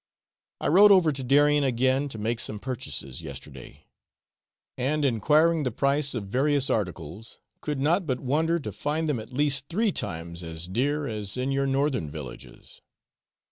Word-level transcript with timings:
I 0.59 0.65
rowed 0.67 0.91
over 0.91 1.11
to 1.11 1.23
Darien 1.23 1.63
again, 1.63 2.09
to 2.09 2.17
make 2.17 2.39
some 2.39 2.57
purchases, 2.59 3.21
yesterday; 3.21 3.85
and 4.75 5.05
enquiring 5.05 5.61
the 5.61 5.69
price 5.69 6.15
of 6.15 6.23
various 6.25 6.71
articles, 6.71 7.37
could 7.61 7.79
not 7.79 8.07
but 8.07 8.19
wonder 8.19 8.59
to 8.61 8.71
find 8.71 9.07
them 9.07 9.19
at 9.19 9.31
least 9.31 9.69
three 9.69 9.91
times 9.91 10.41
as 10.41 10.67
dear 10.67 11.05
as 11.05 11.37
in 11.37 11.51
your 11.51 11.67
northern 11.67 12.09
villages. 12.09 12.81